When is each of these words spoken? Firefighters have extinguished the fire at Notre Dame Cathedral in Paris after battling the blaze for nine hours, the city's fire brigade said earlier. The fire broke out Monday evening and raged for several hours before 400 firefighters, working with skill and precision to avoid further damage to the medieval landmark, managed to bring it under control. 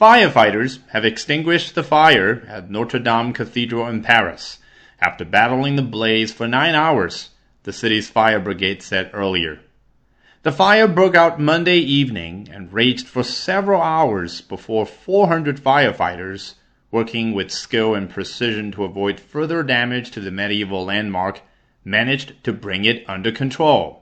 Firefighters 0.00 0.78
have 0.92 1.04
extinguished 1.04 1.74
the 1.74 1.82
fire 1.82 2.42
at 2.48 2.70
Notre 2.70 2.98
Dame 2.98 3.34
Cathedral 3.34 3.86
in 3.86 4.02
Paris 4.02 4.58
after 4.98 5.26
battling 5.26 5.76
the 5.76 5.82
blaze 5.82 6.32
for 6.32 6.48
nine 6.48 6.74
hours, 6.74 7.28
the 7.64 7.72
city's 7.74 8.08
fire 8.08 8.40
brigade 8.40 8.82
said 8.82 9.10
earlier. 9.12 9.60
The 10.42 10.52
fire 10.52 10.88
broke 10.88 11.14
out 11.14 11.38
Monday 11.38 11.76
evening 11.76 12.48
and 12.50 12.72
raged 12.72 13.08
for 13.08 13.22
several 13.22 13.82
hours 13.82 14.40
before 14.40 14.86
400 14.86 15.60
firefighters, 15.60 16.54
working 16.90 17.34
with 17.34 17.50
skill 17.50 17.94
and 17.94 18.08
precision 18.08 18.72
to 18.72 18.84
avoid 18.84 19.20
further 19.20 19.62
damage 19.62 20.12
to 20.12 20.20
the 20.20 20.30
medieval 20.30 20.86
landmark, 20.86 21.42
managed 21.84 22.42
to 22.44 22.54
bring 22.54 22.86
it 22.86 23.04
under 23.06 23.30
control. 23.30 23.99